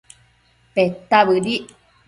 [0.73, 1.65] Peta bëdic